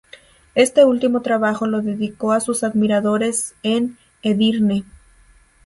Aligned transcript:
Este 0.55 0.83
último 0.83 1.21
trabajo 1.21 1.67
lo 1.67 1.83
dedicó 1.83 2.31
a 2.31 2.39
sus 2.39 2.63
admiradores 2.63 3.53
en 3.61 3.99
Edirne. 4.23 4.83